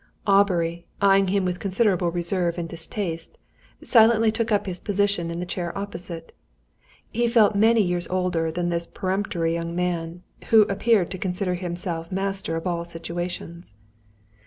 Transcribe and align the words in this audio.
Aubrey, 0.25 0.87
eyeing 0.99 1.27
him 1.27 1.45
with 1.45 1.59
considerable 1.59 2.09
reserve 2.09 2.57
and 2.57 2.67
distaste, 2.67 3.37
silently 3.83 4.31
took 4.31 4.51
up 4.51 4.65
his 4.65 4.79
position 4.79 5.29
in 5.29 5.39
the 5.39 5.45
chair 5.45 5.77
opposite. 5.77 6.35
He 7.11 7.27
felt 7.27 7.53
many 7.55 7.83
years 7.83 8.07
older 8.07 8.51
than 8.51 8.69
this 8.69 8.87
peremptory 8.87 9.53
young 9.53 9.75
man, 9.75 10.23
who 10.49 10.63
appeared 10.63 11.11
to 11.11 11.19
consider 11.19 11.53
himself 11.53 12.11
master 12.11 12.55
of 12.55 12.65
all 12.65 12.83
situations. 12.83 13.75